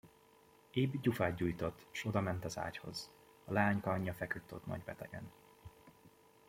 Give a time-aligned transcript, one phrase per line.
[0.71, 3.11] Ib gyufát gyújtott, s odament az ágyhoz:
[3.45, 5.31] a leányka anyja feküdt ott nagybetegen.